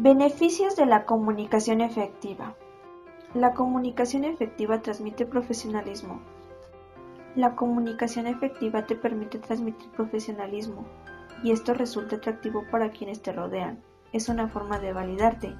Beneficios 0.00 0.76
de 0.76 0.86
la 0.86 1.06
comunicación 1.06 1.80
efectiva. 1.80 2.54
La 3.34 3.52
comunicación 3.52 4.24
efectiva 4.24 4.80
transmite 4.80 5.26
profesionalismo. 5.26 6.20
La 7.34 7.56
comunicación 7.56 8.28
efectiva 8.28 8.86
te 8.86 8.94
permite 8.94 9.40
transmitir 9.40 9.90
profesionalismo 9.90 10.84
y 11.42 11.50
esto 11.50 11.74
resulta 11.74 12.14
atractivo 12.14 12.64
para 12.70 12.92
quienes 12.92 13.22
te 13.22 13.32
rodean. 13.32 13.82
Es 14.12 14.28
una 14.28 14.46
forma 14.46 14.78
de 14.78 14.92
validarte. 14.92 15.56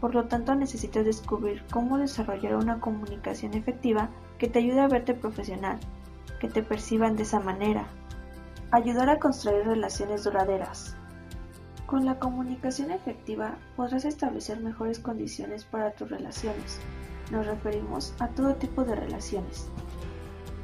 Por 0.00 0.14
lo 0.14 0.26
tanto, 0.28 0.54
necesitas 0.54 1.04
descubrir 1.04 1.64
cómo 1.72 1.98
desarrollar 1.98 2.54
una 2.54 2.78
comunicación 2.78 3.54
efectiva 3.54 4.08
que 4.38 4.46
te 4.46 4.60
ayude 4.60 4.82
a 4.82 4.88
verte 4.88 5.14
profesional, 5.14 5.80
que 6.38 6.46
te 6.46 6.62
perciban 6.62 7.16
de 7.16 7.24
esa 7.24 7.40
manera. 7.40 7.88
Ayudar 8.70 9.10
a 9.10 9.18
construir 9.18 9.66
relaciones 9.66 10.22
duraderas. 10.22 10.96
Con 11.86 12.06
la 12.06 12.18
comunicación 12.18 12.90
efectiva 12.90 13.58
podrás 13.76 14.06
establecer 14.06 14.58
mejores 14.58 14.98
condiciones 14.98 15.64
para 15.64 15.90
tus 15.90 16.08
relaciones. 16.08 16.80
Nos 17.30 17.46
referimos 17.46 18.14
a 18.20 18.28
todo 18.28 18.54
tipo 18.54 18.84
de 18.84 18.94
relaciones. 18.94 19.68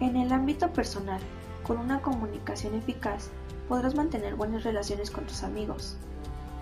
En 0.00 0.16
el 0.16 0.32
ámbito 0.32 0.72
personal, 0.72 1.20
con 1.62 1.76
una 1.76 2.00
comunicación 2.00 2.74
eficaz, 2.74 3.28
podrás 3.68 3.94
mantener 3.94 4.34
buenas 4.34 4.64
relaciones 4.64 5.10
con 5.10 5.26
tus 5.26 5.42
amigos. 5.42 5.98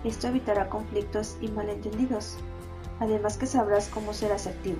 Esto 0.03 0.27
evitará 0.27 0.67
conflictos 0.67 1.37
y 1.39 1.47
malentendidos, 1.47 2.37
además 2.99 3.37
que 3.37 3.45
sabrás 3.45 3.87
cómo 3.87 4.13
ser 4.13 4.33
asertivo. 4.33 4.79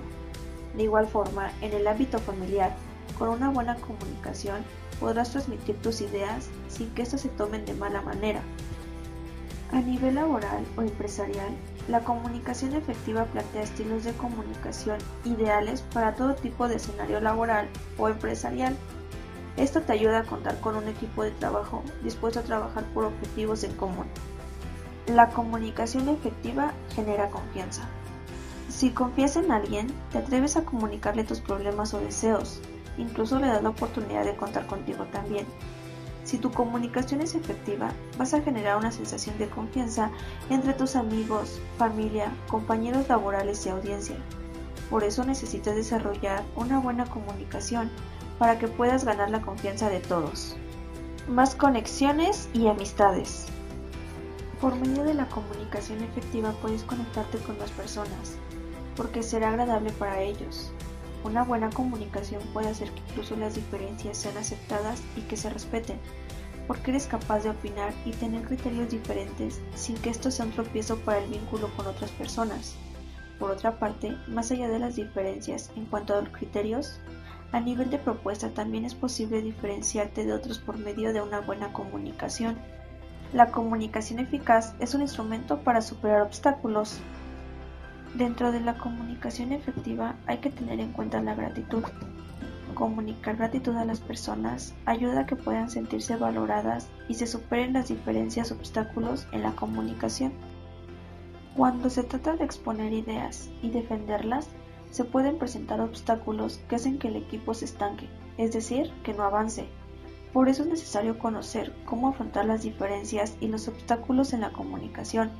De 0.76 0.82
igual 0.82 1.06
forma, 1.06 1.52
en 1.62 1.72
el 1.72 1.86
ámbito 1.86 2.18
familiar, 2.18 2.76
con 3.18 3.30
una 3.30 3.48
buena 3.48 3.76
comunicación, 3.76 4.62
podrás 5.00 5.30
transmitir 5.30 5.76
tus 5.76 6.02
ideas 6.02 6.50
sin 6.68 6.90
que 6.90 7.00
éstas 7.00 7.22
se 7.22 7.30
tomen 7.30 7.64
de 7.64 7.72
mala 7.72 8.02
manera 8.02 8.42
a 9.72 9.80
nivel 9.80 10.16
laboral 10.16 10.64
o 10.76 10.82
empresarial, 10.82 11.50
la 11.88 12.00
comunicación 12.00 12.74
efectiva 12.74 13.24
plantea 13.26 13.62
estilos 13.62 14.04
de 14.04 14.12
comunicación 14.12 14.98
ideales 15.24 15.82
para 15.92 16.14
todo 16.14 16.34
tipo 16.34 16.68
de 16.68 16.76
escenario 16.76 17.20
laboral 17.20 17.68
o 17.98 18.08
empresarial. 18.08 18.76
Esto 19.56 19.80
te 19.82 19.92
ayuda 19.92 20.20
a 20.20 20.24
contar 20.24 20.60
con 20.60 20.76
un 20.76 20.88
equipo 20.88 21.22
de 21.22 21.30
trabajo 21.32 21.82
dispuesto 22.02 22.40
a 22.40 22.44
trabajar 22.44 22.84
por 22.94 23.04
objetivos 23.04 23.64
en 23.64 23.74
común. 23.76 24.06
La 25.06 25.28
comunicación 25.30 26.08
efectiva 26.08 26.72
genera 26.94 27.30
confianza. 27.30 27.82
Si 28.68 28.90
confías 28.90 29.36
en 29.36 29.50
alguien, 29.50 29.88
te 30.12 30.18
atreves 30.18 30.56
a 30.56 30.64
comunicarle 30.64 31.24
tus 31.24 31.40
problemas 31.40 31.92
o 31.94 32.00
deseos, 32.00 32.60
incluso 32.98 33.38
le 33.38 33.48
das 33.48 33.62
la 33.62 33.70
oportunidad 33.70 34.24
de 34.24 34.36
contar 34.36 34.66
contigo 34.66 35.04
también. 35.06 35.46
Si 36.30 36.38
tu 36.38 36.52
comunicación 36.52 37.22
es 37.22 37.34
efectiva, 37.34 37.90
vas 38.16 38.34
a 38.34 38.40
generar 38.40 38.76
una 38.76 38.92
sensación 38.92 39.36
de 39.38 39.48
confianza 39.48 40.12
entre 40.48 40.74
tus 40.74 40.94
amigos, 40.94 41.60
familia, 41.76 42.32
compañeros 42.46 43.08
laborales 43.08 43.66
y 43.66 43.70
audiencia. 43.70 44.14
Por 44.90 45.02
eso 45.02 45.24
necesitas 45.24 45.74
desarrollar 45.74 46.44
una 46.54 46.78
buena 46.78 47.04
comunicación 47.06 47.90
para 48.38 48.60
que 48.60 48.68
puedas 48.68 49.04
ganar 49.04 49.30
la 49.30 49.42
confianza 49.42 49.90
de 49.90 49.98
todos. 49.98 50.54
Más 51.28 51.56
conexiones 51.56 52.48
y 52.54 52.68
amistades. 52.68 53.46
Por 54.60 54.76
medio 54.76 55.02
de 55.02 55.14
la 55.14 55.26
comunicación 55.30 56.00
efectiva 56.04 56.52
puedes 56.62 56.84
conectarte 56.84 57.38
con 57.38 57.58
las 57.58 57.72
personas, 57.72 58.36
porque 58.94 59.24
será 59.24 59.48
agradable 59.48 59.90
para 59.94 60.22
ellos. 60.22 60.70
Una 61.22 61.44
buena 61.44 61.70
comunicación 61.70 62.42
puede 62.52 62.68
hacer 62.68 62.90
que 62.90 63.00
incluso 63.10 63.36
las 63.36 63.54
diferencias 63.54 64.16
sean 64.16 64.38
aceptadas 64.38 65.02
y 65.16 65.20
que 65.22 65.36
se 65.36 65.50
respeten, 65.50 65.98
porque 66.66 66.92
eres 66.92 67.06
capaz 67.06 67.40
de 67.40 67.50
opinar 67.50 67.92
y 68.04 68.12
tener 68.12 68.42
criterios 68.42 68.90
diferentes 68.90 69.60
sin 69.74 69.96
que 69.96 70.10
esto 70.10 70.30
sea 70.30 70.46
un 70.46 70.52
tropiezo 70.52 70.96
para 71.00 71.18
el 71.18 71.30
vínculo 71.30 71.68
con 71.76 71.86
otras 71.86 72.10
personas. 72.12 72.76
Por 73.38 73.50
otra 73.50 73.78
parte, 73.78 74.16
más 74.28 74.50
allá 74.50 74.68
de 74.68 74.78
las 74.78 74.96
diferencias 74.96 75.70
en 75.76 75.86
cuanto 75.86 76.14
a 76.14 76.20
los 76.20 76.30
criterios, 76.30 77.00
a 77.52 77.60
nivel 77.60 77.90
de 77.90 77.98
propuesta 77.98 78.50
también 78.50 78.84
es 78.84 78.94
posible 78.94 79.42
diferenciarte 79.42 80.24
de 80.24 80.32
otros 80.32 80.58
por 80.58 80.78
medio 80.78 81.12
de 81.12 81.20
una 81.20 81.40
buena 81.40 81.72
comunicación. 81.72 82.56
La 83.32 83.50
comunicación 83.50 84.20
eficaz 84.20 84.74
es 84.78 84.94
un 84.94 85.02
instrumento 85.02 85.60
para 85.62 85.82
superar 85.82 86.22
obstáculos, 86.22 86.98
Dentro 88.14 88.50
de 88.50 88.58
la 88.58 88.76
comunicación 88.76 89.52
efectiva 89.52 90.16
hay 90.26 90.38
que 90.38 90.50
tener 90.50 90.80
en 90.80 90.92
cuenta 90.92 91.22
la 91.22 91.36
gratitud. 91.36 91.84
Comunicar 92.74 93.36
gratitud 93.36 93.76
a 93.76 93.84
las 93.84 94.00
personas 94.00 94.74
ayuda 94.84 95.20
a 95.20 95.26
que 95.26 95.36
puedan 95.36 95.70
sentirse 95.70 96.16
valoradas 96.16 96.88
y 97.08 97.14
se 97.14 97.28
superen 97.28 97.72
las 97.72 97.88
diferencias 97.88 98.50
obstáculos 98.50 99.28
en 99.30 99.42
la 99.42 99.52
comunicación. 99.52 100.32
Cuando 101.56 101.88
se 101.88 102.02
trata 102.02 102.36
de 102.36 102.44
exponer 102.44 102.92
ideas 102.92 103.48
y 103.62 103.70
defenderlas, 103.70 104.48
se 104.90 105.04
pueden 105.04 105.38
presentar 105.38 105.80
obstáculos 105.80 106.58
que 106.68 106.76
hacen 106.76 106.98
que 106.98 107.08
el 107.08 107.16
equipo 107.16 107.54
se 107.54 107.66
estanque, 107.66 108.08
es 108.38 108.52
decir, 108.52 108.90
que 109.04 109.14
no 109.14 109.22
avance. 109.22 109.68
Por 110.32 110.48
eso 110.48 110.62
es 110.62 110.68
necesario 110.68 111.18
conocer 111.18 111.72
cómo 111.84 112.08
afrontar 112.08 112.46
las 112.46 112.62
diferencias 112.62 113.36
y 113.40 113.48
los 113.48 113.68
obstáculos 113.68 114.32
en 114.32 114.40
la 114.40 114.52
comunicación 114.52 115.30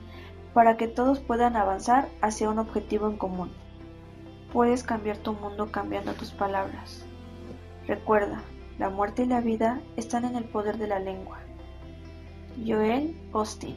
para 0.55 0.77
que 0.77 0.89
todos 0.89 1.21
puedan 1.21 1.57
avanzar 1.57 2.09
hacia 2.21 2.51
un 2.51 2.59
objetivo 2.59 3.09
en 3.09 3.17
común. 3.17 3.53
Puedes 4.53 4.83
cambiar 4.83 5.19
tu 5.19 5.33
mundo 5.33 5.71
cambiando 5.71 6.13
tus 6.15 6.33
palabras. 6.33 7.05
Recuerda, 7.87 8.43
la 8.79 8.91
muerte 8.91 9.23
y 9.23 9.27
la 9.27 9.41
vida 9.41 9.81
están 9.97 10.25
en 10.25 10.37
el 10.37 10.45
poder 10.45 10.79
de 10.79 10.89
la 10.89 10.99
lengua. 10.99 11.39
Joel 12.67 13.17
Austin 13.33 13.77